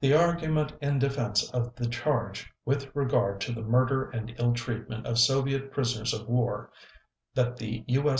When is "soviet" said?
5.20-5.70